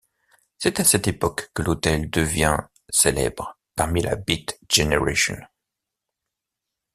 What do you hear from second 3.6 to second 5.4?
parmi la Beat generation.